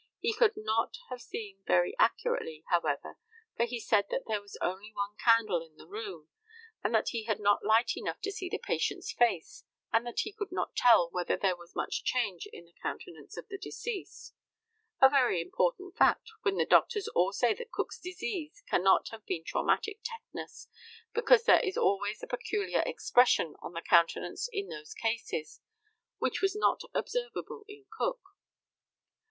He 0.19 0.33
could 0.33 0.53
not 0.57 0.95
have 1.11 1.21
seen 1.21 1.61
very 1.67 1.95
accurately, 1.99 2.63
however, 2.69 3.19
for 3.55 3.65
he 3.65 3.79
said 3.79 4.07
that 4.09 4.23
there 4.25 4.41
was 4.41 4.57
only 4.59 4.91
one 4.91 5.15
candle 5.23 5.61
in 5.61 5.75
the 5.75 5.85
room, 5.85 6.27
and 6.83 6.95
that 6.95 7.09
he 7.09 7.25
had 7.25 7.39
not 7.39 7.63
light 7.63 7.95
enough 7.95 8.19
to 8.21 8.31
see 8.31 8.49
the 8.49 8.57
patient's 8.57 9.13
face, 9.13 9.63
and 9.93 10.03
that 10.07 10.21
he 10.21 10.33
could 10.33 10.51
not 10.51 10.75
tell 10.75 11.09
whether 11.11 11.37
there 11.37 11.55
was 11.55 11.75
much 11.75 12.03
change 12.03 12.47
in 12.51 12.65
the 12.65 12.73
countenance 12.81 13.37
of 13.37 13.47
the 13.47 13.59
deceased 13.59 14.33
a 14.99 15.07
very 15.07 15.39
important 15.39 15.95
fact, 15.95 16.31
when 16.41 16.55
the 16.57 16.65
doctors 16.65 17.07
all 17.09 17.31
say 17.31 17.53
that 17.53 17.71
Cook's 17.71 17.99
disease 17.99 18.63
cannot 18.67 19.09
have 19.09 19.23
been 19.27 19.43
traumatic 19.45 19.99
tetanus, 20.03 20.67
because 21.13 21.43
there 21.43 21.59
is 21.59 21.77
always 21.77 22.23
a 22.23 22.27
peculiar 22.27 22.81
expression 22.87 23.53
of 23.61 23.73
the 23.73 23.83
countenance 23.87 24.49
in 24.51 24.67
those 24.69 24.95
cases, 24.95 25.61
which 26.17 26.41
was 26.41 26.55
not 26.55 26.81
observable 26.95 27.63
in 27.67 27.85
Cook. 27.95 28.19